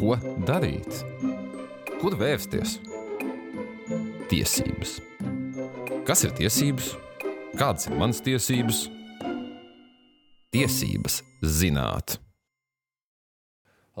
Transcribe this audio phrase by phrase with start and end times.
[0.00, 0.14] Ko
[0.48, 1.02] darīt?
[2.00, 2.78] Kur vērsties?
[4.30, 4.94] Tiesības.
[6.08, 6.94] Kas ir tiesības?
[7.52, 8.86] Kādas ir manas tiesības?
[10.56, 12.16] Tiesības zināt.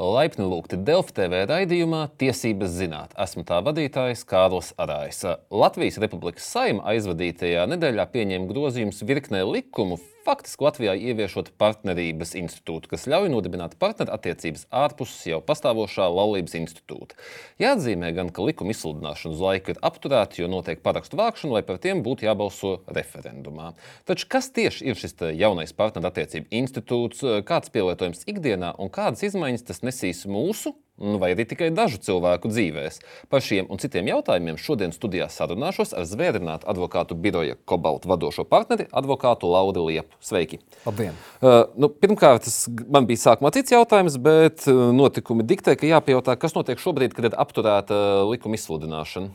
[0.00, 3.12] Laipni lūgti Delfa TV raidījumā Tiesības zināt.
[3.20, 5.26] Esmu tā vadītājs Kārlis Arājs.
[5.52, 13.06] Latvijas Republikas saima aizvadītajā nedēļā pieņēma grozījumus virknē likumu, faktiski Latvijā ieviešot partnerības institūtu, kas
[13.10, 17.16] ļauj nodibināt partnerattiecības ārpus jau pastāvošā laulības institūta.
[17.62, 21.80] Jāatzīmē gan, ka likuma izsludināšana uz laiku ir apturēta, jo notiek parakstu vākšana, lai par
[21.82, 23.72] tiem būtu jābalso referendumā.
[24.08, 29.84] Taču kas tieši ir šis jaunais partnerattiecību institūts, kāds pielietojums ikdienā un kādas izmaiņas tas
[29.86, 33.00] nesīs mūsu vai arī tikai dažu cilvēku dzīvēs.
[33.32, 38.86] Par šiem un citiem jautājumiem šodien studijā sarunāšos ar zvērinātu advokātu biroja Kobalta vadošo partneri,
[38.92, 40.18] advokātu Lauru Liepu.
[40.20, 40.60] Sveiki!
[40.84, 41.16] Labdien!
[41.40, 46.36] Uh, nu, pirmkārt, tas man bija sākumā cits jautājums, bet uh, notikumi diktē, ka jāpajautā,
[46.40, 49.32] kas notiek šobrīd, kad ir apturēta uh, likuma izsludināšana.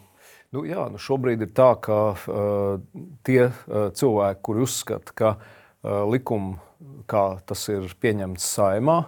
[0.53, 6.05] Nu, jā, nu šobrīd ir tā, ka uh, tie uh, cilvēki, kuri uzskata, ka uh,
[6.13, 6.61] likums,
[7.09, 9.05] kā tas ir pieņemts saimā,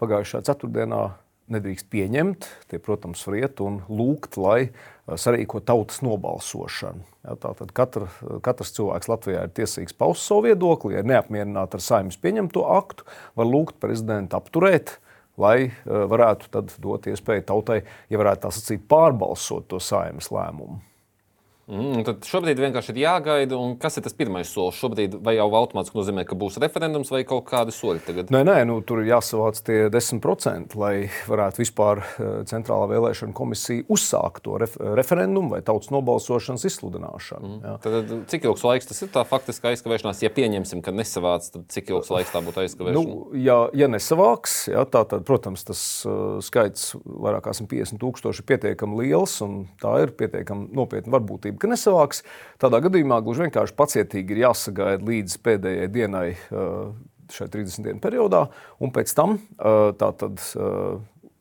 [0.00, 1.04] pagājušā ceturtdienā
[1.54, 2.48] nedrīkst pieņemt.
[2.70, 4.70] Tie, protams, var iet un lūgt, lai
[5.10, 7.04] sarīko tautas nobalsošanu.
[7.26, 8.08] Ja, tātad katra,
[8.44, 10.94] katrs cilvēks Latvijā ir tiesīgs paust savu viedokli.
[10.96, 13.06] Ja ir neapmierināti ar saimnes pieņemto aktu,
[13.38, 14.98] var lūgt prezidentu apturēt.
[15.40, 16.50] Lai uh, varētu
[16.82, 17.80] dot iespēju tautai,
[18.12, 20.82] ja varētu tā sacīt, pārbalsot to saimnes lēmumu.
[21.70, 23.58] Mm, tad šobrīd vienkārši ir jāgaida.
[23.80, 24.78] Kas ir tas pirmais solis?
[24.80, 28.32] Šobrīd vai jau automātiski nozīmē, ka būs referendums vai kaut kādi soļi tagad?
[28.34, 30.94] Nē, nē nu, tur ir jāsavāc tie 10%, lai
[31.30, 37.50] varētu vispār eh, Centrālā vēlēšana komisija uzsākt to ref referendumu vai tautas nobalsošanas izsludināšanu.
[37.60, 37.78] Mm.
[37.84, 40.24] Tad, cik ilgs laiks tas ir tā faktiski aizkavēšanās?
[40.24, 42.98] Ja pieņemsim, ka nesavāc, tad cik ilgs laiks tā būtu aizkavēšana?
[42.98, 48.42] Nu, ja, ja nesavāks, ja, tā, tad, protams, tas uh, skaits vairāk kā 150 tūkstoši
[48.42, 52.24] ir pietiekami liels un tā ir pietiekami nopietna varbūtība ka nesavāks.
[52.62, 56.90] Tādā gadījumā gluži vienkārši pacietīgi ir jāsagaida līdz pēdējai dienai uh,
[57.30, 58.46] šai 30 dienu periodā,
[58.82, 60.98] un pēc tam uh, tātad uh,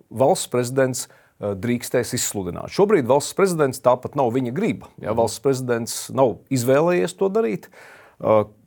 [0.09, 1.07] valsts prezidents
[1.39, 2.67] drīkstēs izsludināt.
[2.75, 4.89] Šobrīd valsts prezidents tāpat nav viņa griba.
[4.99, 7.69] Ja, valsts prezidents nav izvēlējies to darīt.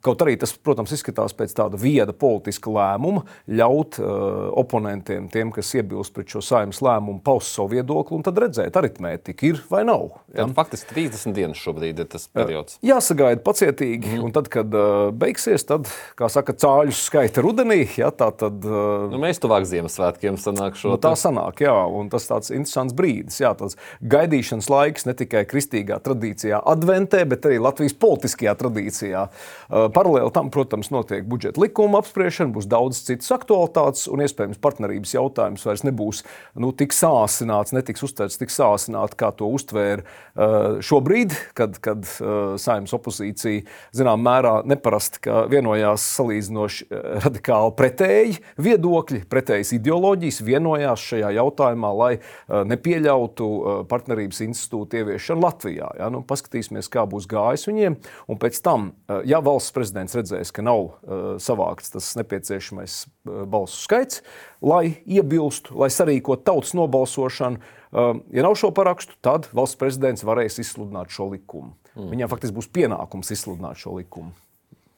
[0.03, 5.69] Kaut arī tas, protams, izskatās pēc tāda vieda politiska lēmuma, ļaut uh, oponentiem, tiem, kas
[5.77, 10.09] iebilst pret šo saimnes lēmumu, paust savu viedokli un tad redzēt, aritmētika ir vai nav.
[10.33, 10.41] Ja?
[10.41, 12.75] Tad faktiski 30 dienas šobrīd ir tas periods.
[12.83, 14.25] Jāsagaida pacietīgi, mm.
[14.27, 15.87] un tad, kad uh, beigsies, tad,
[16.19, 18.59] kā saka, cāļu skaita rudenī, ja, tā tad.
[18.67, 20.97] Uh, nu, mēs tuvāk Ziemassvētkiem sanāk šo.
[20.97, 25.47] Nu, tā sanāk, jā, un tas tāds interesants brīdis, jā, tāds gaidīšanas laiks ne tikai
[25.47, 29.25] kristīgā tradīcijā adventē, bet arī Latvijas politiskajā tradīcijā.
[29.71, 35.13] Uh, Paralēli tam, protams, notiek budžeta likuma apspriešana, būs daudz citas aktualitātes, un iespējams partnerības
[35.15, 36.23] jautājums vairs nebūs
[36.59, 42.55] nu, tik sāsināts, netiks uztverts tik sāsināti, kā to uztvēra uh, šobrīd, kad, kad uh,
[42.61, 43.63] saimnes opozīcija
[43.95, 52.11] zināmā mērā neparasti vienojās salīdzinoši uh, radikāli pretēji viedokļi, pretējas ideoloģijas, vienojās šajā jautājumā, lai
[52.49, 53.47] nepieļautu
[53.89, 55.89] partnerības institūtu ieviešanu Latvijā.
[55.99, 56.09] Ja?
[56.13, 57.97] Nu, paskatīsimies, kā būs gājis viņiem,
[58.29, 58.91] un pēc tam,
[59.27, 64.21] ja valsts prezidents redzēs, ka nav uh, savākts tas nepieciešamais uh, balsu skaits,
[64.63, 67.59] lai iebilstu, lai sarīkotu tautas nobalsošanu.
[67.91, 71.75] Uh, ja nav šo parakstu, tad valsts prezidents varēs izsludināt šo likumu.
[71.93, 72.09] Mm.
[72.15, 74.31] Viņam faktiski būs pienākums izsludināt šo likumu.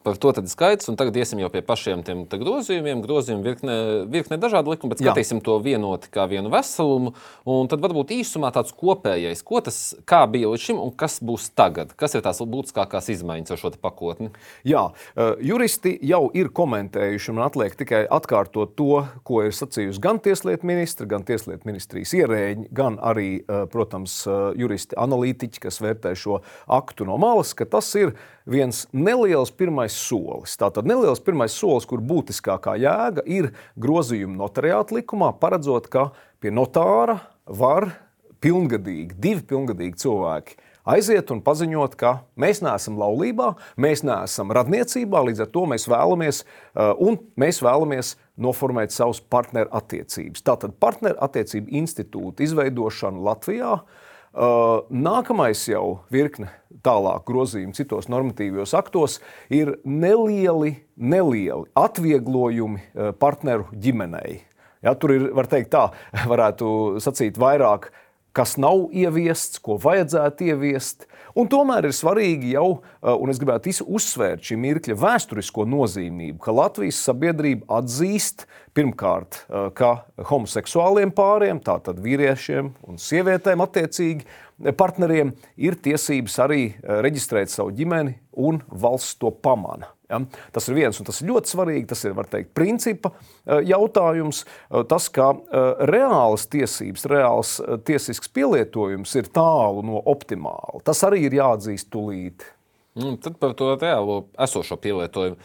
[0.05, 2.99] Par to tad skaidrs, un tagad iesim jau pie pašiem tiem grozījumiem.
[3.01, 3.77] Grozījumi virkne,
[4.13, 5.45] virkne dažādu likumu, bet skatīsim Jā.
[5.47, 7.15] to vienoti kā vienu veselumu.
[7.49, 11.95] Un tad varbūt īsumā tāds kopējais, ko tas bija līdz šim un kas būs tagad.
[11.97, 14.29] Kas ir tās būtiskākās izmaiņas ar šo pakotni?
[14.67, 14.83] Jā,
[15.41, 21.09] juristi jau ir komentējuši, un atliek tikai atkārtot to, ko ir sacījusi gan Tieslietu ministra,
[21.09, 23.41] gan Tieslietu ministrijas ierēģi, gan arī,
[23.73, 24.21] protams,
[24.53, 28.13] juristi analītiķi, kas vērtē šo aktu no malas, ka tas ir
[28.45, 30.57] viens neliels pirmais solis.
[30.59, 36.09] Tātad neliels pirmais solis, kur būtiskākā jēga ir grozījuma notariāta likumā, paredzot, ka
[36.43, 37.89] pie notāra var
[38.43, 45.45] pilngadīgi, divi pilngadīgi cilvēki aiziet un paziņot, ka mēs neesam laulībā, mēs neesam radniecībā, līdz
[45.47, 50.45] ar to mēs vēlamies, uh, un mēs vēlamies noformēt savus partneru attiecības.
[50.45, 54.04] Tātad partneru attiecību institūta izveidošana Latvijā Uh,
[54.35, 56.49] nākamais jau virkne
[56.85, 59.19] tālāk grozījumi citos normatīvos aktos
[59.53, 64.41] ir nelieli, nelieli atvieglojumi uh, partneru ģimenei.
[64.85, 65.87] Ja, tur ir, var teikt tā,
[66.31, 67.89] varētu sacīt vairāk
[68.35, 71.07] kas nav ieviests, ko vajadzētu ieviest.
[71.35, 77.01] Un tomēr ir svarīgi jau, un es gribētu uzsvērt šī mirkļa vēsturisko nozīmību, ka Latvijas
[77.07, 78.45] sabiedrība atzīst
[78.75, 79.41] pirmkārt,
[79.75, 79.91] ka
[80.31, 84.27] homoseksuāliem pāriem, tātad vīriešiem un sievietēm attiecīgi,
[84.79, 89.91] partneriem ir tiesības arī reģistrēt savu ģimeni, un valsts to pamana.
[90.09, 90.21] Ja?
[90.53, 91.87] Tas ir viens, un tas ir ļoti svarīgi.
[91.91, 93.11] Tas ir teikt, principa
[93.65, 94.43] jautājums.
[94.89, 95.31] Tas, ka
[95.89, 97.55] reālas tiesības, reāls
[97.87, 102.45] tiesisks pielietojums ir tālu no optimāla, tas arī ir jāatzīst tūlīt.
[102.95, 105.35] Nu, tad par to reālo esošo pielietojumu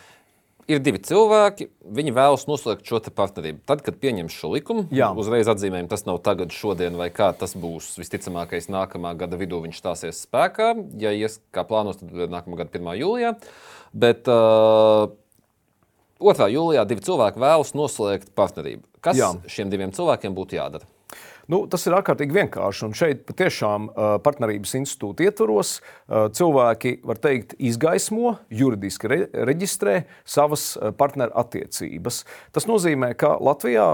[0.68, 3.62] ir divi cilvēki, viņi vēlas noslēgt šo partnerību.
[3.68, 5.10] Tad, kad pieņems šo likumu, Jā.
[5.16, 7.94] uzreiz atzīmējam, tas nav tagad, šodien vai kā tas būs.
[8.00, 10.72] Visticamākais, nākamā gada vidū viņš stāsies spēkā.
[11.00, 12.92] Ja ies kā plānos, tad nākamā gada 1.
[13.00, 13.34] jūlijā.
[13.96, 15.10] Bet uh,
[16.20, 16.50] 2.
[16.52, 18.84] jūlijā divi cilvēki vēlas noslēgt partnerību.
[19.00, 19.32] Kas Jā.
[19.48, 20.88] šiem diviem cilvēkiem būtu jādara?
[21.48, 22.84] Nu, tas ir ārkārtīgi vienkārši.
[22.88, 23.88] Un šeit patiešām
[24.24, 25.76] partnerības institūta ietvaros
[26.08, 29.20] cilvēki, var teikt, izgaismo, juridiski re
[29.50, 29.96] reģistrē
[30.28, 32.24] savas partneru attiecības.
[32.54, 33.88] Tas nozīmē, ka Latvijā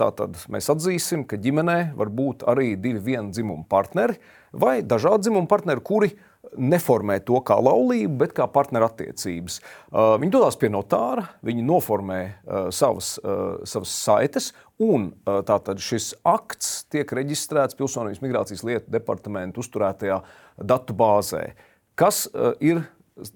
[0.00, 4.18] tātad mēs atzīsim, ka ģimenē var būt arī divi viena dzimuma partneri
[4.52, 6.14] vai dažādi dzimuma partneri, kuri
[6.56, 9.58] neformē to kā laulību, bet kā partnerattiecības.
[9.60, 14.50] Uh, viņi dodas pie notāra, viņi noformē uh, savas, uh, savas saites,
[14.80, 20.16] un tātad šis akts tiek reģistrēts Pilsonības migrācijas lietu departamentu uzturētajā
[20.56, 21.50] datu bāzē,
[22.00, 22.22] kas
[22.64, 22.80] ir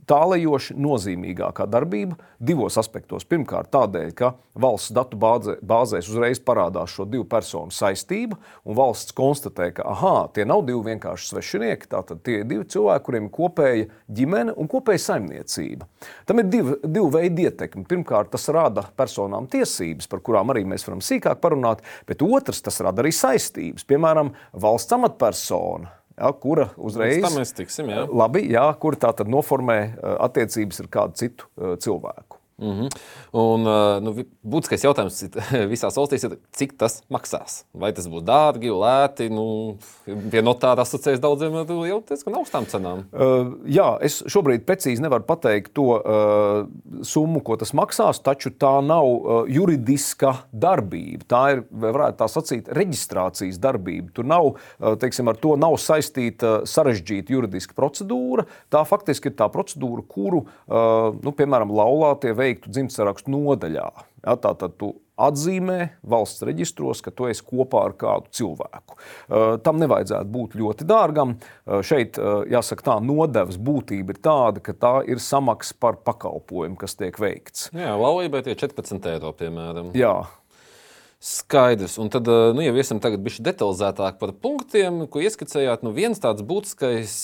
[0.09, 3.27] tālējoši nozīmīgākā darbība divos aspektos.
[3.29, 9.15] Pirmkārt, tādēļ, ka valsts datu bāzē, bāzēs uzreiz parādās šo divu personu saistība, un valsts
[9.17, 13.35] konstatē, ka aha, tie nav divi vienkārši svešinieki, tātad tie ir divi cilvēki, kuriem ir
[13.35, 13.89] kopēja
[14.21, 15.89] ģimene un kopēja saimniecība.
[16.29, 17.87] Tam ir divi, divi veidi ietekmi.
[17.89, 22.81] Pirmkārt, tas rada personām tiesības, par kurām arī mēs varam sīkāk parunāt, bet otrs, tas
[22.85, 23.87] rada arī saistības.
[23.89, 27.91] Piemēram, valsts amatpersona ja, kura uzreiz tam mēs tiksim.
[27.93, 28.07] Jā.
[28.11, 32.41] Labi, jā, kur tā tad noformē eh, attiecības ar kādu citu eh, cilvēku.
[32.59, 32.89] Mm -hmm.
[33.31, 34.13] Un, eh, nu,
[34.47, 35.25] būtiskais jautājums
[35.73, 37.65] visās valstīs ir, cik tas maksās.
[37.75, 39.27] Vai tas būs dārgi, lēti?
[39.31, 41.57] Nu, pie notāra asociējas daudziem
[41.89, 43.05] jau diezgan augstām cenām.
[43.13, 46.69] Uh, jā, es šobrīd precīzi nevaru pateikt to uh,
[47.03, 51.25] summu, ko tas maksās, taču tā nav uh, juridiska darbība.
[51.27, 54.13] Tā ir, varētu tā sacīt, reģistrācijas darbība.
[54.15, 58.47] Tur nav, uh, teiksim, ar to nav saistīta sarežģīta juridiska procedūra.
[58.71, 63.89] Tā faktiski ir tā procedūra, kuru, uh, nu, piemēram, laulātie veiktu dzimtsarakstu nodaļā.
[64.25, 65.79] Ja, Tātad tu atzīmē
[66.11, 68.97] valsts reģistros, ka tu esi kopā ar kādu cilvēku.
[69.67, 71.37] Tam nevajadzētu būt ļoti dārgam.
[71.87, 72.19] Šeit,
[72.51, 77.69] jāsaka, tā nodevas būtība ir tāda, ka tā ir samaksa par pakalpojumu, kas tiek veikts.
[77.77, 79.93] Jā, laulībai tie 14 eiro, piemēram.
[79.99, 80.17] Jā.
[81.25, 81.95] Skaidrs.
[82.03, 86.45] Un tad, nu, ja esam tagad bijuši detalizētāk par punktiem, ko ieskicējāt, nu, viens tāds
[86.45, 87.15] būtiskais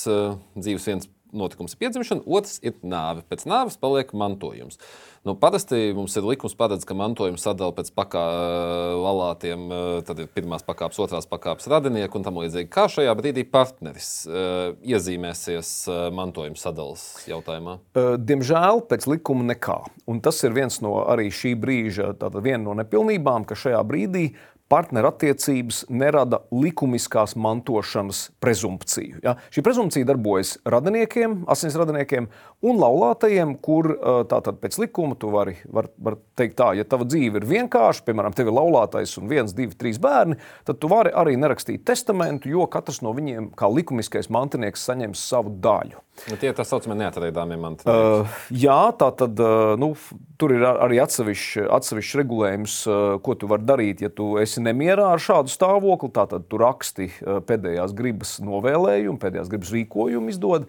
[0.57, 3.25] dzīves viens notikums ir piedzimšana, otrs ir nāve.
[3.31, 4.81] Pēc nāves paliek mantojums.
[5.27, 9.67] Nu, parasti mums ir likums paredz, ka mantojums sadala pēc pakāpiem,
[10.09, 12.71] tad ir pirmās pakāpes, otrās pakāpes radinieku un tam līdzīgi.
[12.73, 17.77] Kā šajā brīdī partneris uh, iezīmēsies uh, mantojuma sadalas jautājumā?
[18.17, 19.81] Diemžēl pēc likuma nekā.
[20.09, 24.31] Un tas ir viens no arī šī brīža, tātad viena no nepilnībām, ka šajā brīdī
[24.71, 29.19] partnerattiecības nerada likumiskās mantošanas prezumpciju.
[29.25, 29.35] Ja?
[29.51, 32.31] Šī prezumpcija darbojas radiniekiem, asins radiniekiem
[32.67, 33.89] un laulātajiem, kur
[34.29, 38.35] tātad pēc likuma tu vari var, var teikt tā, ja tava dzīve ir vienkārša, piemēram,
[38.37, 40.37] tev ir laulātais un viens, divi, trīs bērni,
[40.69, 45.55] tad tu vari arī nerakstīt testamentu, jo katrs no viņiem kā likumiskais mantinieks saņems savu
[45.65, 46.05] daļu.
[46.29, 47.97] Nu, tie ir tā saucamie neatradāmie mantinieki.
[47.97, 49.95] Uh, jā, tā tad uh, nu,
[50.41, 55.15] tur ir arī atsevišķs atsevišķ regulējums, uh, ko tu vari darīt, ja tu esi nemierā
[55.15, 56.13] ar šādu stāvokli.
[56.17, 60.69] Tātad tu raksti uh, pēdējās gribas novēlējumu, pēdējās gribas rīkojumu izdod.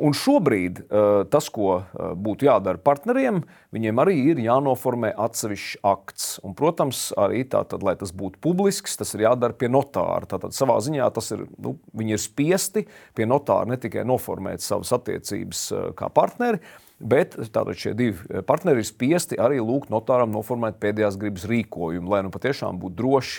[0.00, 3.42] Un šobrīd uh, tas, ko uh, būtu jādara partneriem,
[3.74, 6.28] viņiem arī ir jānoformē atsevišķs akts.
[6.46, 10.28] Un, protams, arī tātad, lai tas būtu publisks, tas ir jādara pie notāra.
[10.30, 14.94] Tātad savā ziņā tas ir, nu, viņi ir spiesti pie notāra ne tikai noformēt savas
[14.96, 16.62] attiecības uh, kā partneri,
[17.00, 22.20] Bet tātad šie divi partneri ir spiesti arī lūgt notāram noformēt pēdējās gribas rīkojumu, lai
[22.26, 23.38] nu patiešām būtu droši.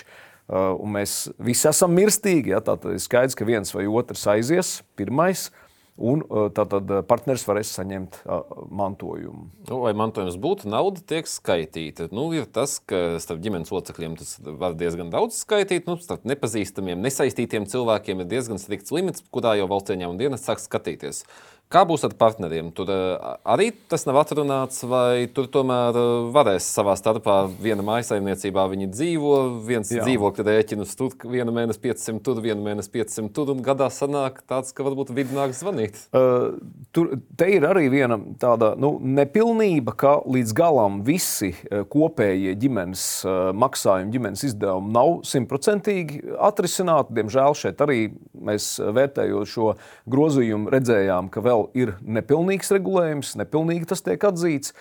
[0.50, 2.50] Un mēs visi esam mirstīgi.
[2.50, 5.52] Ja, Tātad ir skaidrs, ka viens vai otrs aizies pirmais.
[6.00, 6.22] Un
[6.56, 8.22] tātad partneris varēs saņemt
[8.72, 9.44] mantojumu.
[9.68, 12.06] Nu, lai mantojums būtu, nauda tiek skaitīta.
[12.16, 15.84] Nu, ir tas, ka starp ģimenes locekļiem tas var diezgan daudz skaitīt.
[15.90, 20.64] Nu, starp nepazīstamiem, nesaistītiem cilvēkiem ir diezgan strikts limits, kurā jau valsts ieņēmuma dienas sāk
[20.64, 21.26] skatīties
[21.72, 22.68] Kā būs ar partneriem?
[22.76, 25.96] Tur arī tas nav atrunāts, vai tur tomēr
[26.34, 30.04] varēs savā starpā viena maisaimniecībā viņi dzīvo, viens Jā.
[30.04, 34.74] dzīvokļa rēķinus tur, vienu mēnesi 500, tur vienu mēnesi 500, tur un gadā sanāk tāds,
[34.76, 35.96] ka varbūt vidnāk zvanīt.
[36.12, 36.58] Uh,
[36.92, 37.14] tur
[37.46, 41.54] ir arī viena tāda nu, nepilnība, ka līdz galam visi
[41.92, 43.06] kopējie ģimenes
[43.56, 47.16] maksājumi, ģimenes izdevumi nav simtprocentīgi atrisināti.
[47.16, 48.00] Diemžēl šeit arī
[48.36, 49.72] mēs vērtējot šo
[50.12, 54.74] grozījumu redzējām, ka vēl vēl ir nepilnīgs regulējums, nepilnīgi tas tiek atzīts.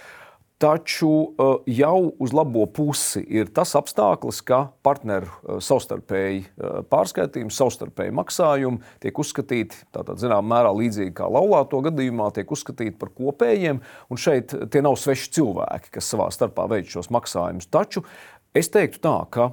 [0.62, 7.50] Taču uh, jau uz labo pusi ir tas apstākļus, ka partneru uh, savstarpēji uh, pārskaitījumi,
[7.50, 13.82] savstarpēji maksājumi tiek uzskatīti tādā zināmā mērā līdzīgi kā laulāto gadījumā, tiek uzskatīti par kopējiem.
[14.14, 17.66] Un šeit tie nav sveši cilvēki, kas savā starpā veic šos maksājumus.
[17.74, 18.06] Taču
[18.54, 19.50] es teiktu tā, ka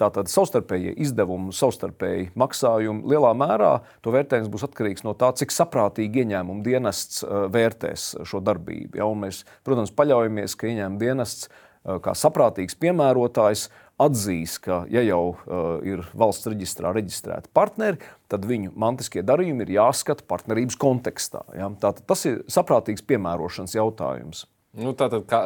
[0.00, 3.72] Tātad savstarpējie izdevumi, savstarpēji maksājumi lielā mērā
[4.04, 9.00] to vērtējums būs atkarīgs no tā, cik saprātīgi ieņēmuma dienests uh, vērtēs šo darbību.
[9.00, 9.08] Ja?
[9.10, 13.66] Un mēs, protams, paļaujamies, ka ieņēmuma dienests uh, kā saprātīgs piemērotājs
[14.00, 18.00] atzīs, ka, ja jau uh, ir valsts reģistrā reģistrēti partneri,
[18.32, 21.44] tad viņu mantiskie darījumi ir jāskata partnerības kontekstā.
[21.58, 21.68] Ja?
[21.82, 24.46] Tātad tas ir saprātīgs piemērošanas jautājums.
[24.80, 25.40] Nu, tātad, kā,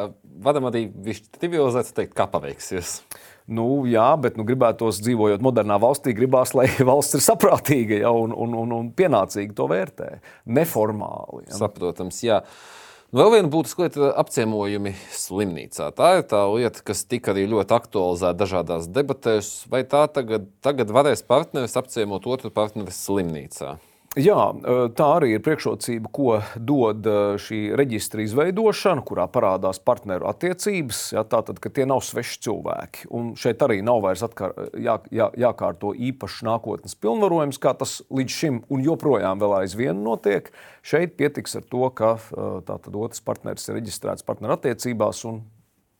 [0.45, 2.99] vadam arī viņš civilizēts, teikt, kā paveiksies.
[3.45, 8.33] Nu, jā, bet nu, gribētos dzīvojot modernā valstī, gribās, lai valsts ir saprātīga ja, un,
[8.33, 10.15] un, un, un pienācīgi to vērtē.
[10.49, 11.45] Neformāli.
[11.51, 11.59] Ja.
[11.61, 12.41] Saprotams, jā.
[13.15, 15.91] Vēl viena būtiska lieta- apciemojumi slimnīcā.
[15.95, 19.51] Tā ir tā lieta, kas tika arī ļoti aktualizēta dažādās debatēs.
[19.71, 23.77] Vai tā tagad, tagad varēs partneris apciemot otru partneri slimnīcā?
[24.15, 24.39] Jā,
[24.95, 27.03] tā arī ir priekšrocība, ko dod
[27.43, 31.01] šī reģistra izveidošana, kurā parādās partneru attiecības.
[31.17, 33.09] Jā, tātad, ka tie nav sveši cilvēki.
[33.11, 38.37] Un šeit arī nav vairs atkar, jā, jā, jākārto īpašs nākotnes pilnvarojums, kā tas līdz
[38.39, 40.47] šim un joprojām vēl aizvien notiek.
[40.79, 42.15] Šeit pietiks ar to, ka
[42.69, 45.43] tātad otrs partneris ir reģistrēts partneru attiecībās un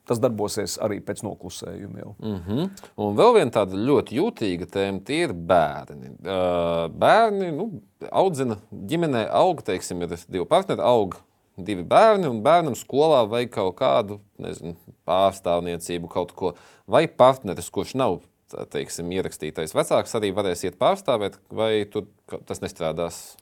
[0.07, 1.99] tas darbosies arī pēc noklusējuma.
[1.99, 2.15] Jau.
[2.19, 2.69] Mm -hmm.
[2.97, 6.11] Un vēl viena tāda ļoti jūtīga tēma- tie ir bērni.
[6.21, 7.69] Uh, bērni nu,
[8.11, 11.17] audzina ģimenē, aug, teiksim, ir divi partneri, aug
[11.57, 14.75] divi bērni, un bērnam skolā vajag kaut kādu nezinu,
[15.07, 16.53] pārstāvniecību, kaut ko.
[16.87, 18.21] Vai partneris, kurš nav
[18.71, 21.85] teiksim, ierakstītais vecāks, arī varēs iet pārstāvēt, vai
[22.45, 23.37] tas nestrādās?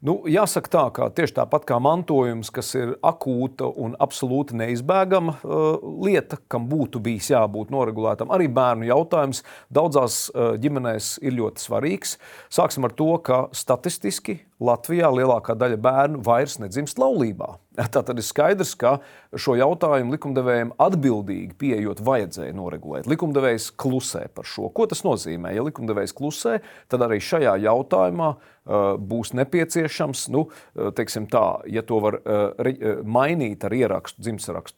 [0.00, 5.82] Nu, jāsaka tā, ka tieši tāpat kā mantojums, kas ir akūta un absolūti neizbēgama uh,
[6.06, 12.16] lieta, kam būtu bijis jābūt noregulētam, arī bērnu jautājums daudzās uh, ģimenēs ir ļoti svarīgs.
[12.48, 17.54] Sāksim ar to, ka statistiski Latvijā lielākā daļa bērnu vairs nedzimst laulībā.
[17.80, 18.98] Tā tad ir skaidrs, ka
[19.38, 23.08] šo jautājumu likumdevējiem atbildīgi pieejot vajadzēja noregulēt.
[23.08, 24.68] Likumdevējs klusē par šo.
[24.74, 25.54] Ko tas nozīmē?
[25.56, 26.58] Ja likumdevējs klusē,
[26.92, 33.00] tad arī šajā jautājumā uh, būs nepieciešams, nu, uh, teiksim tā, ja to var uh,
[33.06, 34.76] mainīt ar ierakstu dzimšanas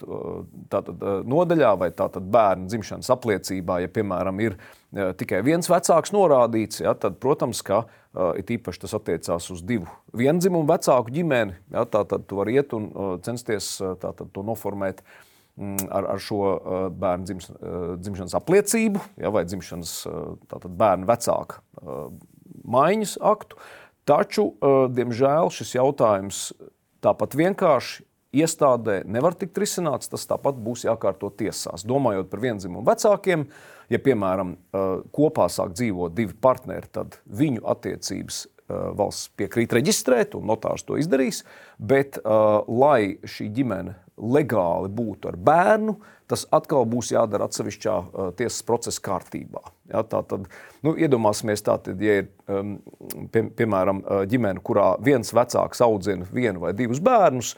[0.70, 4.56] tātad, nodaļā vai tātad bērnu dzimšanas apliecībā, ja piemēram ir
[4.92, 9.88] tikai viens vecāks norādīts, ja, tad, protams, ka uh, it īpaši tas attiecās uz divu
[10.16, 11.56] vienzimumu vecāku ģimeni.
[11.72, 15.00] Ja, tā tad tu vari iet un uh, censties uh, to noformēt
[15.56, 21.08] mm, ar, ar šo uh, bērnu dzims, uh, dzimšanas apliecību ja, vai dzimšanas uh, bērnu
[21.08, 22.06] vecāka uh,
[22.68, 23.60] maiņas aktu.
[24.08, 26.48] Taču, uh, diemžēl, šis jautājums
[27.02, 30.08] tāpat vienkārši iestādē nevar tikt risināts.
[30.12, 31.84] Tas tāpat būs jākārto tiesās.
[31.88, 34.54] Domājot par vienzimumu vecākiem, uh, Ja, piemēram,
[35.12, 38.46] kopā sāk dzīvot divi partneri, tad viņu attiecības
[38.96, 41.42] valsts piekrīt reģistrēt, un notārs to izdarīs.
[41.76, 45.96] Bet, lai šī ģimene legāli būtu ar bērnu,
[46.30, 47.96] tas atkal būs jādara atsevišķā
[48.38, 49.60] tiesas procesa kārtībā.
[49.92, 50.46] Ja, tā tad,
[50.86, 52.30] nu, iedomāsimies, tātad, ja ir
[53.34, 57.56] pie, piemēram ģimene, kurā viens vecāks audzina vienu vai divus bērnus,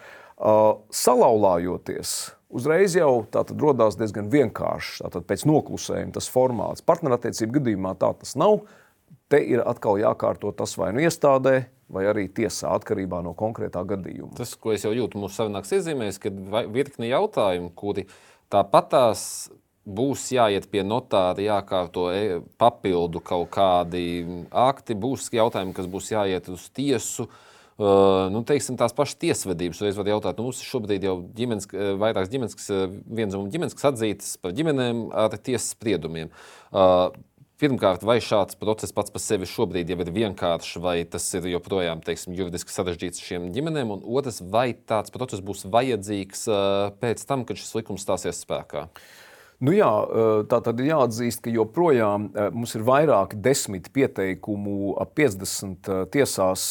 [1.04, 2.16] salauzājoties
[2.54, 5.02] uzreiz jau radās diezgan vienkāršs.
[5.04, 6.84] Tātad pēc noklusējuma tas formāts.
[6.87, 8.62] Partnerattiecību gadījumā tā tas nav.
[9.32, 14.34] Te ir atkal jākārto tas vai nu iestādē, vai arī tiesā, atkarībā no konkrētā gadījuma.
[14.38, 16.32] Tas, ko es jau jūtu, mūsu sarunāks iezīmēs, ka
[16.73, 18.06] virkni jautājumu, kuri
[18.52, 19.49] tāpatās
[19.84, 26.49] būs jāiet pie notāra, jākārto e, papildu kaut kādi akti, būs jautājumi, kas būs jāiet
[26.52, 27.28] uz tiesu.
[27.28, 29.82] Uh, nu, teiksim, tās pašas tiesvedības.
[29.88, 32.72] Es varu jautāt, nu, mums šobrīd jau ģimenes, vairākas ģimenes,
[33.10, 36.30] viens un ģimenes, kas atzītas par ģimenēm ar tiesas spriedumiem.
[36.70, 37.10] Uh,
[37.54, 42.00] Pirmkārt, vai šāds process pats par sevi šobrīd jau ir vienkāršs, vai tas ir joprojām
[42.02, 47.46] teiksim, juridiski sarežģīts šiem ģimenēm, un otrs, vai tāds process būs vajadzīgs uh, pēc tam,
[47.46, 48.88] kad šis likums stāsies spēkā?
[49.62, 49.88] Nu jā,
[50.50, 56.64] tā tad ir jāatzīst, ka joprojām mums ir vairāki desmit pieteikumu ap 50 tiesās,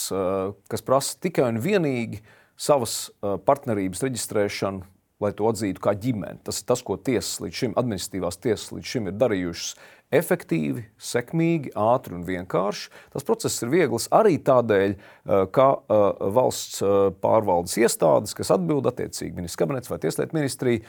[0.70, 2.20] kas prasa tikai un vienīgi
[2.60, 4.84] savas partnerības reģistrēšanu,
[5.24, 6.42] lai to atzītu kā ģimeni.
[6.44, 9.75] Tas ir tas, ko tiesas līdz šim, administratīvās tiesas līdz šim ir darījušas
[10.13, 12.89] efektīvi, sekmīgi, ātri un vienkārši.
[13.13, 16.05] Tas process ir viegls arī tādēļ, eh, ka eh,
[16.38, 20.82] valsts eh, pārvaldes iestādes, kas atbild attiecīgi ministrs kabinets vai tieslietu ministrija,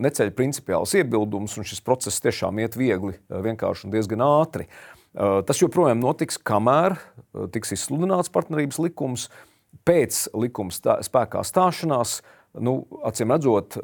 [0.00, 4.68] neceļ principiāls iebildumus, un šis process tiešām iet viegli, vienkārši un diezgan ātri.
[5.16, 6.96] Tas joprojām notiks, kamēr
[7.54, 9.28] tiks izsludināts partnerības likums.
[9.86, 13.82] Pēc likuma spēkā stāšanās uh, Nu, acīm redzot, eh,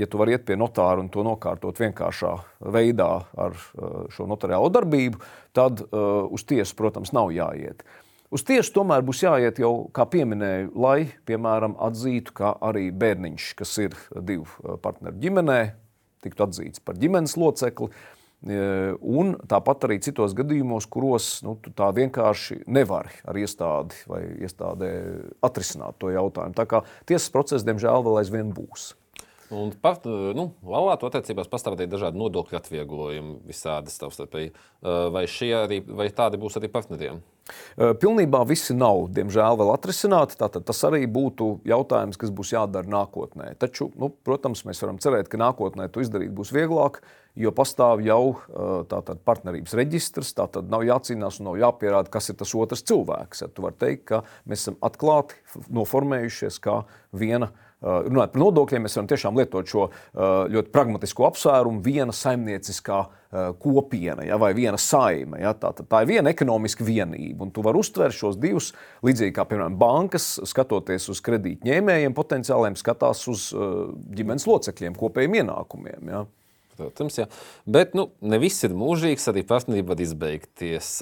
[0.00, 2.34] ja tu vari iet pie notāra un to nokārtot vienkāršā
[2.74, 5.20] veidā ar eh, šo notariālo darbību,
[5.56, 5.98] tad eh,
[6.28, 7.84] uz tiesu, protams, nav jāiet.
[8.30, 13.72] Uz tiesu tomēr būs jāiet jau, kā pieminēju, lai, piemēram, atzītu, ka arī bērniņš, kas
[13.82, 15.60] ir divu partneru ģimenē,
[16.22, 17.90] tiktu atzīts par ģimenes locekli.
[18.40, 24.88] Un tāpat arī citos gadījumos, kuros nu, tā vienkārši nevar ar iestādi vai iestādē
[25.44, 26.56] atrisināt to jautājumu.
[26.56, 26.80] Tā kā
[27.10, 28.94] tiesas process, diemžēl, vēl aizvien būs.
[29.50, 34.54] Un pat nu, laulāto attiecībās pastāv arī dažādi nodokļu atvieglojumi, visādi savstarpēji.
[35.12, 35.24] Vai,
[35.58, 37.18] arī, vai tādi būs arī partneriem?
[37.76, 40.38] Pilnībā visi nav, diemžēl, vēl atrisināti.
[40.40, 43.54] Tātad tas arī būtu jautājums, kas būs jādara nākotnē.
[43.60, 47.00] Taču, nu, protams, mēs varam cerēt, ka nākotnē to izdarīt būs vieglāk,
[47.38, 48.36] jo pastāv jau
[48.90, 50.34] tātad, partnerības reģistrs.
[50.36, 53.46] Tātad nav jācīnās un nav jāpierāda, kas ir tas otrs cilvēks.
[53.54, 55.38] Tu vari teikt, ka mēs esam atklāti
[55.70, 56.82] noformējušies kā
[57.16, 57.52] viena.
[57.80, 59.86] Runājot par nodokļiem, mēs varam tiešām lietot šo
[60.52, 65.38] ļoti pragmatisko apsvērumu, viena saimnieciskā kopiena ja, vai viena saime.
[65.42, 68.72] Ja, tā, tā ir viena ekonomiska vienība, un tu vari uztvert šos divus,
[69.06, 73.48] līdzīgi kā piemēram bankas, skatoties uz kredītņēmējiem, potenciāliem skatās uz
[74.18, 76.10] ģimenes locekļiem, kopējiem ienākumiem.
[76.10, 76.24] Ja.
[76.80, 77.28] Protams, jā.
[77.68, 80.96] Bet nu, ne viss ir mūžīgs, arī partnerība var izbeigties.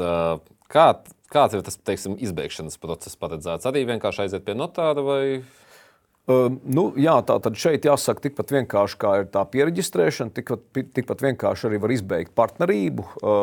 [0.69, 0.87] Kā,
[1.33, 3.69] kāds ir tas teiksim, izbeigšanas process paredzēts?
[3.71, 5.23] Arī vienkārši aiziet pie notāra vai?
[5.39, 5.68] Uh,
[6.29, 10.67] nu, jā, tā tad šeit jāsaka tikpat vienkārši, kā ir tā pieregistrēšana, tikpat,
[10.97, 13.07] tikpat vienkārši arī var izbeigt partnerību.
[13.23, 13.41] Uh,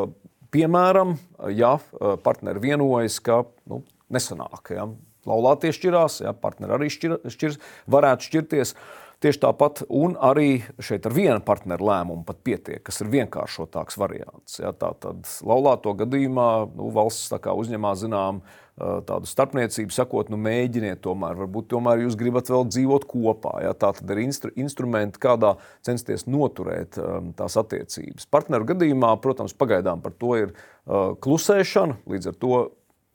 [0.56, 1.16] piemēram,
[1.58, 1.76] ja
[2.24, 3.82] partneri vienojas, ka nu,
[4.14, 4.86] nesanāk, ja,
[5.26, 7.58] laulātie šķirās, ja partneri arī šķir, šķir,
[7.96, 8.76] varētu šķirties.
[8.76, 9.86] Uh, Tieši tāpat,
[10.24, 10.50] arī
[10.84, 14.60] šeit ar vienu partneru lēmumu pat pietiek, kas ir vienkāršotāks variants.
[14.60, 18.44] Ja, tā tad laulāto gadījumā nu, valsts uzņemās zinām
[18.76, 23.54] tādu starpniecību, sakot, nu, mēģiniet tomēr, varbūt tomēr jūs gribat vēl dzīvot kopā.
[23.64, 25.54] Ja, tā tad ir instru, instrumenti, kādā
[25.86, 28.28] censties noturēt um, tās attiecības.
[28.28, 32.66] Partneru gadījumā, protams, pagaidām par to ir uh, klusēšana, līdz ar to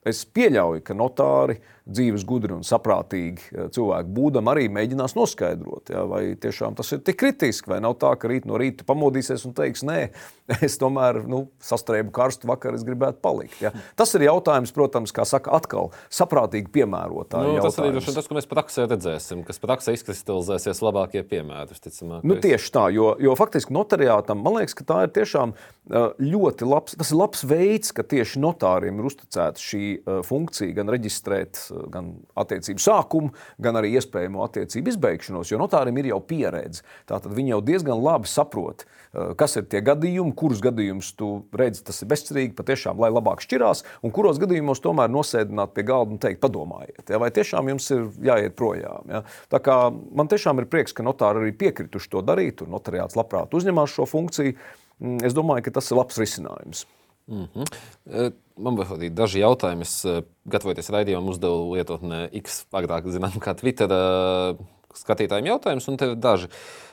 [0.01, 1.59] Es pieļauju, ka notāri,
[1.93, 7.03] dzīves gudri un saprātīgi eh, cilvēki būdam, arī mēģinās noskaidrot, ja, vai tiešām tas ir
[7.07, 10.01] tik kritiski, vai nav tā, ka rīt no rīta pamodīsies un teiks, nē,
[10.67, 13.61] es tomēr nu, sastrēbu karstu vakar, es gribētu palikt.
[13.63, 13.73] Ja.
[13.99, 17.45] Tas ir jautājums, protams, kā saka, atkal saprātīgi piemērotā.
[17.47, 21.79] Nu, tas arī ir tas, ko mēs praksē redzēsim, kas praksē izkristalizēsies labākie piemēri.
[22.27, 26.69] Nu, tieši tā, jo, jo faktiski notariātam, man liekas, ka tā ir tiešām eh, ļoti
[26.69, 31.59] labs, tas ir labs veids, ka tieši notāriem ir uzticēta šī Eh, funkcija gan reģistrēt
[31.93, 36.85] gan attiecību sākumu, gan arī iespējamo attiecību izbeigšanos, jo notārim ir jau pieredze.
[37.09, 41.85] Tātad viņi jau diezgan labi saprot, eh, kas ir tie gadījumi, kurus gadījumus tu redzi,
[41.85, 46.19] tas ir bezcerīgi, patiešām, lai labāk šķirās, un kuros gadījumos tomēr nosēdināt pie galda un
[46.19, 49.09] teikt, padomājiet, ja, vai tiešām jums ir jāiet projām.
[49.09, 49.25] Ja.
[49.51, 53.55] Tā kā man tiešām ir prieks, ka notāri arī piekrituši to darīt, un notariāts labprāt
[53.57, 54.57] uzņemās šo funkciju.
[55.01, 56.87] Mm, es domāju, ka tas ir labs risinājums.
[57.31, 58.33] Mm -hmm.
[58.61, 59.87] Man bija arī daži jautājumi.
[59.87, 60.21] Es eh,
[60.51, 64.61] gatavoties raidījumam, uzdevu lietotnē X, agrāk zinām, kā Twitter eh,
[65.01, 66.51] skatītājiem jautājumus, un te ir daži.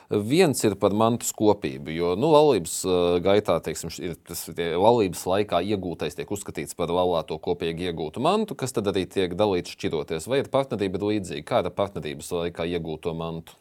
[0.08, 2.78] Viens ir par mantas kopību, jo nu, laulības
[3.20, 8.72] gaitā, teiksim, ir tas laulības laikā iegūtais tiek uzskatīts par laulāto kopīgi iegūtu mantu, kas
[8.72, 10.30] tad arī tiek dalīts šķiroties.
[10.32, 11.44] Vai ir partnerība līdzīga?
[11.50, 13.58] Kā ir partnerības laikā iegūto mantu?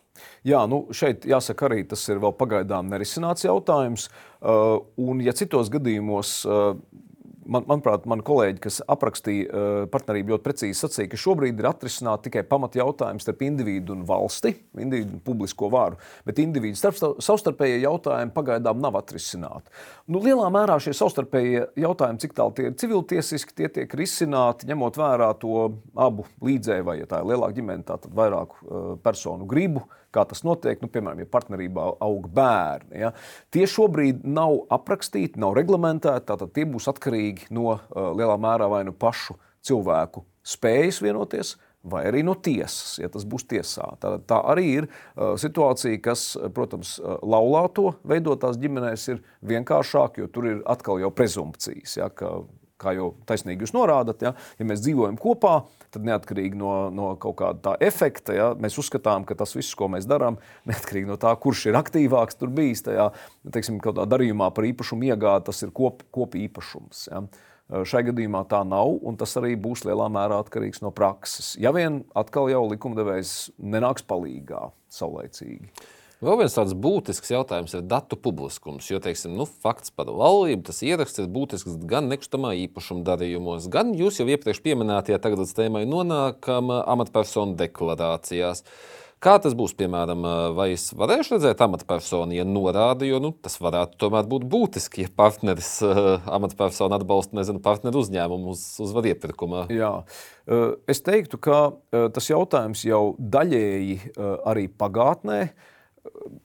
[0.47, 4.07] Jā, nu šeit jāsaka, arī tas ir vēl pagaidām nerisināts jautājums.
[4.39, 6.77] Uh, un, ja citos gadījumos uh,
[7.51, 12.25] man, manuprāt, mani kolēģi, kas aprakstīja uh, partnerību, ļoti precīzi sacīja, ka šobrīd ir atrisināts
[12.27, 18.33] tikai pamatjautājums starp individu un valsti, individu un publisko varu, bet individu starp, savstarpējie jautājumi
[18.35, 19.71] pagaidām nav atrisināti.
[20.11, 24.99] Nu, lielā mērā šie savstarpējie jautājumi, cik tālu tie ir civiltiesiski, tie tiek risināti, ņemot
[24.99, 29.87] vērā to abu līdzēju, vai ja tā ir lielāka ģimene, tad vairāku uh, personu gribu
[30.17, 33.03] kā tas notiek, nu, piemēram, ja partnerībā aug bērni.
[33.05, 33.13] Ja,
[33.53, 38.83] tie šobrīd nav aprakstīti, nav reglamentēti, tātad tie būs atkarīgi no uh, lielā mērā vai
[38.87, 41.55] nu pašu cilvēku spējas vienoties,
[41.87, 43.85] vai arī no tiesas, ja tas būs tiesā.
[44.01, 50.49] Tā, tā arī ir uh, situācija, kas, protams, laulāto veidotās ģimenēs ir vienkāršāk, jo tur
[50.51, 51.97] ir atkal jau prezumpcijas.
[51.99, 52.41] Ja, ka,
[52.81, 55.55] kā jau taisnīgi jūs norādat, ja, ja mēs dzīvojam kopā,
[55.93, 59.89] tad neatkarīgi no, no kaut kāda tā efekta, ja, mēs uzskatām, ka tas viss, ko
[59.91, 63.09] mēs darām, neatkarīgi no tā, kurš ir aktīvāks tur bijis tajā
[63.53, 67.07] teiksim, darījumā par īpašumu iegādi, tas ir kop, kopīpašums.
[67.11, 67.25] Ja.
[67.67, 71.51] Šai gadījumā tā nav, un tas arī būs lielā mērā atkarīgs no prakses.
[71.59, 74.61] Ja vien atkal jau likumdevējs nenāks palīdzīgā
[74.95, 75.67] saulēcīgi.
[76.23, 78.87] Vēl viens tāds būtisks jautājums ir datu publiskums.
[78.89, 83.93] Jo, teiksim, nu, fakts par laulību, tas ieraksts ir būtisks gan nekustamā īpašuma darījumos, gan
[83.97, 88.65] jūs jau iepriekš pieminētajā tagad tēmai nonākam amatpersonu deklarācijās.
[88.65, 90.21] Uh, Kā tas būs, piemēram,
[90.53, 95.09] vai es varēšu redzēt amatpersonu, ja norāda, jo nu, tas varētu tomēr būt būtiski, ja
[95.09, 95.71] partneris
[96.37, 99.63] amatpersonu atbalsta, nezinu, partneru uzņēmumu uz, uz varu iepirkumā.
[99.73, 99.89] Jā.
[100.85, 101.63] Es teiktu, ka
[102.13, 103.97] tas jautājums jau daļēji
[104.45, 105.39] arī pagātnē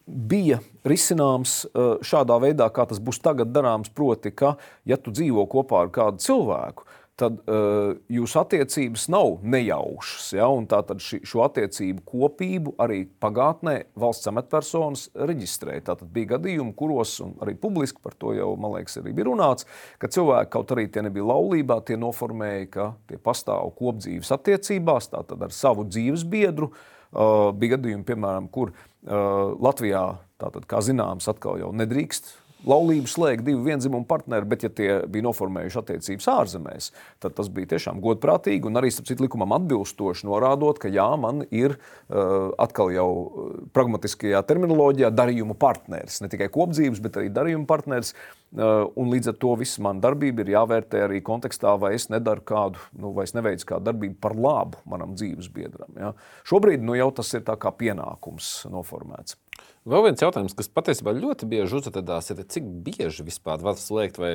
[0.07, 1.63] bija risināms
[2.07, 3.93] šādā veidā, kā tas būs tagad darāms.
[3.93, 4.57] Proti, ka,
[4.89, 6.87] ja tu dzīvo kopā ar kādu cilvēku,
[7.23, 10.29] tad uh, jūsu attiecības nav nejaušas.
[10.37, 10.49] Ja?
[10.71, 15.87] Tātad ši, šo attiecību kopību arī pagātnē valsts amatpersonas reģistrēja.
[15.91, 19.69] Tātad bija gadījumi, kuros arī publiski par to jau, man liekas, arī bija runāts,
[20.03, 25.45] ka cilvēki, kaut arī tie nebija laulībā, tie noformēja, ka tie pastāv kopdzīves attiecībās, tātad
[25.49, 26.73] ar savu dzīves biedru.
[27.13, 30.03] Uh, bija gadījumi, piemēram, kur uh, Latvijā,
[30.39, 32.29] tātad, kā zināms, atkal jau nedrīkst
[32.69, 36.91] laulību slēgt divu vienzimumu partneri, bet ja tie bija noformējuši attiecības ārzemēs,
[37.23, 41.77] tad tas bija tiešām godprātīgi un arī citu likumam atbilstoši norādot, ka jā, man ir
[41.77, 48.15] uh, atkal jau uh, pragmatiskajā terminoloģijā darījuma partneris, ne tikai kopdzīves, bet arī darījuma partneris.
[48.53, 52.45] Uh, un līdz ar to viss man darbība ir jāvērtē arī kontekstā, vai es nedaru
[52.45, 55.97] kādu, nu, vai es neveicu kādu darbību par labu manam dzīves biedram.
[55.97, 56.13] Ja?
[56.49, 59.41] Šobrīd nu, jau tas ir kā pienākums noformēts.
[59.83, 64.31] Vēl viens jautājums, kas patiesībā ļoti bieži uzvedās, ir, cik bieži vispār var slēgt, vai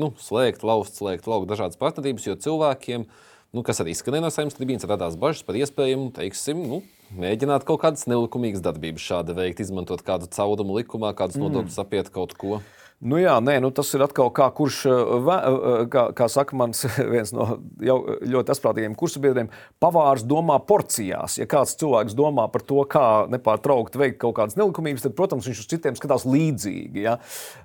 [0.00, 3.04] nu, slēgt, laust, slēgt, laukt dažādas partnerības, jo cilvēkiem,
[3.52, 6.80] nu, kas arī izskanēja no saimnes tribīnas, radās bažas par iespējamu, teiksim, nu,
[7.20, 11.50] mēģināt kaut kādas nelikumīgas darbības šādi veikt, izmantot kādu caurumu likumā, kādus mm.
[11.50, 12.62] nodokļus apiet kaut ko.
[13.02, 16.84] Nu jā, nē, nu tas ir atkal kā, kurš, eh, eh, kā, kā saka mans
[17.14, 19.48] viens no ļoti asprātīgiem kursabiedriem,
[19.82, 21.40] pavārs domā porcijās.
[21.40, 25.64] Ja kāds cilvēks domā par to, kā nepārtraukti veikt kaut kādas nelikumības, tad, protams, viņš
[25.64, 27.02] uz citiem skatās līdzīgi.
[27.02, 27.16] Ja?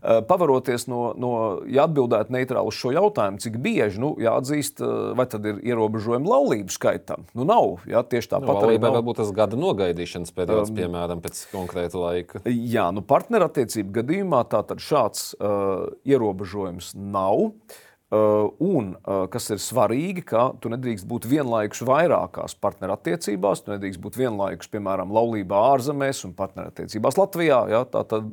[0.02, 1.34] Eh, pavaroties no, no
[1.70, 4.82] ja atbildēt neitrāli uz šo jautājumu, cik bieži, nu, jāatzīst,
[5.18, 7.28] vai tad ir ierobežojumi laulību skaitam.
[7.38, 8.02] Nu nav, ja?
[8.02, 8.82] tieši tāpat nu, arī.
[8.88, 12.42] Varbūt tas gada nogaidīšanas periods, um, piemēram, pēc konkrēta laika.
[12.50, 17.52] Jā, nu partnerattiecību gadījumā tātad šāds uh, ierobežojums nav.
[18.08, 23.66] Uh, un uh, kas ir svarīgi, ka tu nedrīkst būt vienlaikus vairākās partnerattiecībās.
[23.66, 27.58] Tu nedrīkst būt vienlaikus, piemēram, laulībā ārzemēs un partnerattiecībās Latvijā.
[27.74, 28.30] Ja, tā tad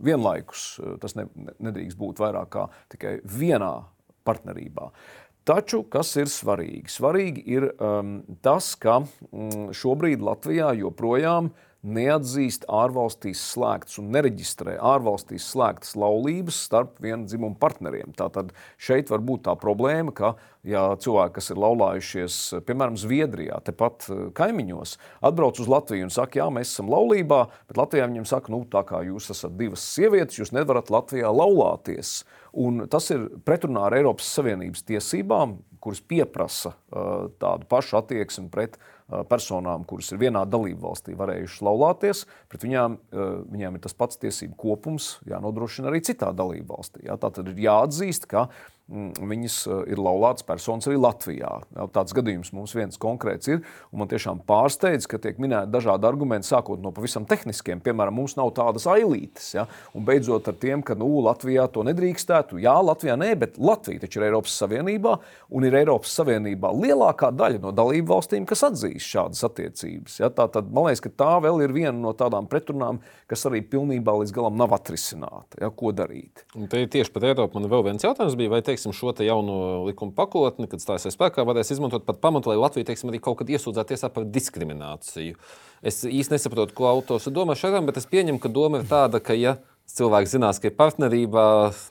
[0.00, 1.26] vienlaikus uh, tas ne,
[1.60, 3.74] nedrīkst būt vairāk kā tikai vienā
[4.24, 4.88] partnerībā.
[5.44, 6.86] Taču, kas ir svarīgi?
[6.94, 14.76] Svarīgi ir um, tas, ka mm, šobrīd Latvijā joprojām uh, neatzīst ārvalstīs slēgtas un nereģistrē
[14.78, 18.14] ārvalstīs slēgtas laulības starp vienu dzimumu partneriem.
[18.18, 20.34] Tātad šeit var būt tā problēma, ka
[20.66, 24.94] ja cilvēki, kas ir laulājušies, piemēram, Zviedrijā, tepat eh, kaimiņos,
[25.26, 28.84] atbrauc uz Latviju un saka, jā, mēs esam laulībā, bet Latvijā viņiem saka, nu, tā
[28.88, 32.22] kā jūs esat divas sievietes, jūs nevarat Latvijā laulāties.
[32.62, 38.76] Un tas ir pretrunā ar Eiropas Savienības tiesībām, kuras pieprasa uh, tādu pašu attieksmi pret
[38.76, 42.20] uh, personām, kuras ir vienā dalību valstī varējušas laulāties,
[42.52, 42.98] pret viņām,
[43.50, 47.06] viņām ir tas pats tiesību kopums jānodrošina arī citā dalību valstī.
[47.08, 47.16] Jā.
[47.18, 48.46] Tā tad ir jāatzīst, ka
[48.90, 51.50] viņas eh, ir laulātas personas arī Latvijā.
[51.94, 53.62] Tāds gadījums mums viens konkrēts ir.
[53.94, 57.80] Man tiešām pārsteidz, ka tiek minēti dažādi argumenti, sākot no pavisam tehniskiem.
[57.84, 59.52] Piemēram, mums nav tādas ailītes.
[59.56, 59.66] Ja?
[59.96, 62.60] Un beidzot ar tiem, ka nu, Latvijā to nedrīkstētu.
[62.62, 65.16] Jā, Latvijā nē, bet Latvija taču ir Eiropas Savienībā
[65.52, 70.18] un ir Eiropas Savienībā lielākā daļa no dalību valstīm, kas atzīst šādas attiecības.
[70.20, 70.32] Ja?
[70.34, 74.14] Tā tad man liekas, ka tā vēl ir viena no tādām pretrunām, kas arī pilnībā
[74.20, 75.62] līdz galam nav atrisināta.
[75.62, 75.72] Ja?
[75.72, 76.44] Ko darīt?
[76.58, 78.52] Un te tieši par Eiropu man vēl viens jautājums bija.
[78.52, 82.60] Vai teiksim, šo te jauno likuma pakotni, kad stāsies spēkā, varēs izmantot par pamatu, lai
[82.60, 85.36] Latvija teiksim, arī kaut kad iesūdzētu tiesā par diskrimināciju.
[85.84, 89.36] Es īsti nesaprotu, ko autors domā šeit, bet es pieņemu, ka doma ir tāda, ka,
[89.38, 89.58] ja
[89.92, 91.46] cilvēks zinās, ka ir partnerībā,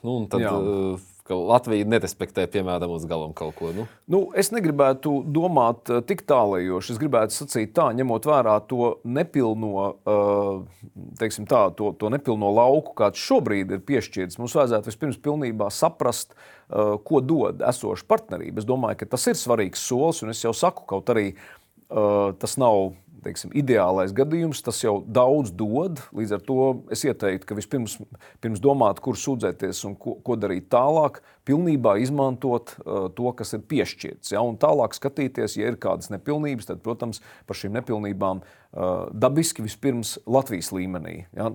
[0.06, 0.52] nu, tad Jā.
[0.58, 3.70] Uh, ka Latvija nerespektē, piemēram, uz galam kaut ko.
[3.76, 3.86] Nu?
[4.10, 6.94] Nu, es negribētu domāt uh, tik tālējoši.
[6.94, 12.96] Es gribētu sacīt tā, ņemot vērā to nepilno, uh, teiksim tā, to, to nepilno lauku,
[12.98, 14.40] kāds šobrīd ir piešķirts.
[14.42, 18.62] Mums vajadzētu vispirms pilnībā saprast, uh, ko dod esoša partnerība.
[18.62, 21.32] Es domāju, ka tas ir svarīgs solis, un es jau saku, kaut arī
[22.40, 26.00] tas nav teiksim, ideālais gadījums, tas jau daudz dod.
[26.16, 26.58] Līdz ar to
[26.92, 27.98] es ieteiktu, ka vispirms
[28.42, 33.64] pirms domāt, kur sūdzēties un ko, ko darīt tālāk, pilnībā izmantot uh, to, kas ir
[33.68, 34.32] piešķirts.
[34.34, 34.42] Ja?
[34.46, 40.16] Un tālāk skatīties, ja ir kādas nepilnības, tad, protams, par šīm nepilnībām uh, dabiski vispirms
[40.26, 41.24] Latvijas līmenī.
[41.36, 41.50] Ja?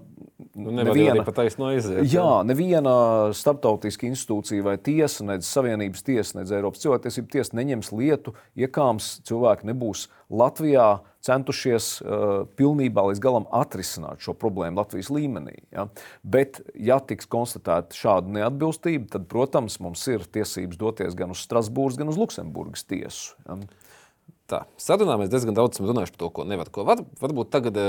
[0.57, 2.01] Nu, neviena pataisno aiziet.
[2.03, 2.93] Jā, jā, neviena
[3.37, 9.69] starptautiska institūcija vai tiesa, nedz Savienības tiesa, nedz Eiropas cilvēktiesību tiesa neņems lietu, iekāms cilvēki
[9.71, 10.97] nebūs Latvijā
[11.27, 12.25] centušies uh,
[12.59, 15.55] pilnībā līdz galam atrisināt šo problēmu Latvijas līmenī.
[15.73, 15.87] Ja?
[16.23, 21.99] Bet, ja tiks konstatēta šāda neatbilstība, tad, protams, mums ir tiesības doties gan uz Strasbūras,
[21.99, 23.37] gan uz Luksemburgas tiesu.
[24.47, 26.69] Tā, sarunā mēs diezgan daudz esam runājuši par to, ko nevar.
[26.71, 27.01] Ko var.
[27.19, 27.79] Varbūt tagad,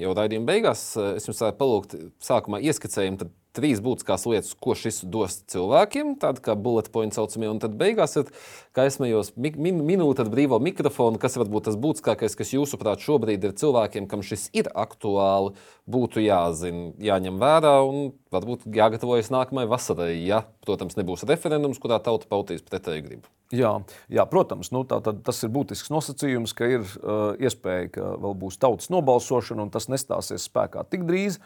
[0.00, 0.82] jau raidījuma beigās,
[1.14, 1.94] es jums varētu palūgt
[2.26, 7.60] sākumā ieskicējumu trīs būtiskās lietas, ko šis dos cilvēkiem, tāda kā bullet point saucamie, un
[7.62, 8.30] tad beigās, ir,
[8.76, 13.56] kā es smējos, min, minūte brīvo mikrofonu, kas varbūt tas būtiskākais, kas jūsuprāt šobrīd ir
[13.60, 15.52] cilvēkiem, kam šis ir aktuāli,
[15.90, 22.30] būtu jāzina, jāņem vērā un varbūt jāgatavojas nākamajai vasarai, ja, protams, nebūs referendums, kurā tauta
[22.30, 23.30] pautīs pretēju gribu.
[23.50, 23.72] Jā,
[24.06, 28.36] jā, protams, nu, tā, tā, tas ir būtisks nosacījums, ka ir uh, iespēja, ka vēl
[28.38, 31.40] būs tautas nobalsošana, un tas nestāsies spēkā tik drīz.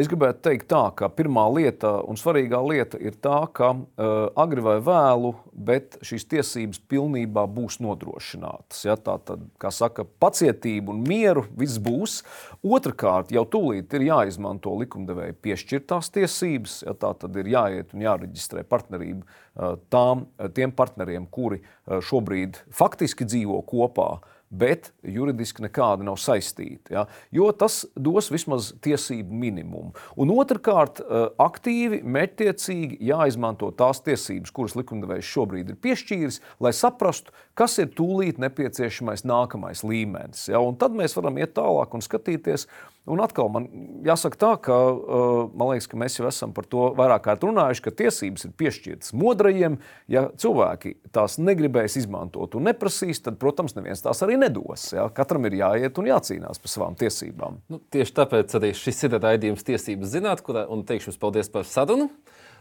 [0.00, 4.64] Es gribētu teikt, tā, ka pirmā lieta un svarīgā lieta ir tā, ka uh, agri
[4.64, 8.80] vai vēlu, bet šīs tiesības pilnībā būs nodrošinātas.
[8.86, 12.22] Ja, tā tad, kā saka, pacietība un mieru viss būs.
[12.64, 16.80] Otrakārt, jau tūlīt ir jāizmanto likumdevēja piešķirtās tiesības.
[16.88, 20.24] Ja, tā tad ir jāiet un jāreģistrē partnerība tām,
[20.56, 24.14] tiem partneriem, kuri šobrīd faktiski dzīvo kopā
[24.52, 26.92] bet juridiski nekādi nav saistīti.
[26.92, 27.06] Ja?
[27.32, 29.94] Jo tas dos vismaz tiesību minimumu.
[30.20, 31.00] Un otrkārt,
[31.40, 38.40] aktīvi, mērķtiecīgi jāizmanto tās tiesības, kuras likumdevējs šobrīd ir piešķīris, lai saprastu, kas ir tūlīt
[38.42, 40.46] nepieciešamais nākamais līmenis.
[40.52, 40.60] Ja?
[40.60, 42.68] Un tad mēs varam iet tālāk un skatīties,
[43.10, 43.64] Un atkal man
[44.06, 47.82] jāsaka tā, ka uh, man liekas, ka mēs jau esam par to vairāk kārt runājuši,
[47.82, 49.80] ka tiesības ir piešķirtas modrajiem.
[50.12, 54.86] Ja cilvēki tās negribēs izmantot un neprasīs, tad, protams, neviens tās arī nedos.
[54.94, 55.08] Ja?
[55.10, 57.58] Katram ir jāiet un jācīnās par savām tiesībām.
[57.72, 61.66] Nu, tieši tāpēc arī šis ir raidījums Tiesības zināt, kurā un teikšu jums paldies par
[61.66, 62.06] sarunu.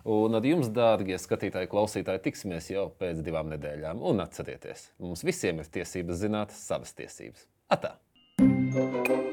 [0.10, 4.02] Un ar jums, dārgie skatītāji, klausītāji, tiksimies jau pēc divām nedēļām.
[4.10, 7.46] Un atcerieties, mums visiem ir tiesības zināt savas tiesības.
[7.70, 8.00] Atā!
[8.72, 9.31] thank you